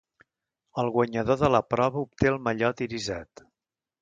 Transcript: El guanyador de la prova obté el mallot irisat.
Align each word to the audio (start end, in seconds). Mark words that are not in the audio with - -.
El 0.83 0.87
guanyador 0.95 1.37
de 1.41 1.49
la 1.57 1.61
prova 1.75 2.03
obté 2.09 2.33
el 2.33 2.41
mallot 2.49 2.83
irisat. 2.89 3.47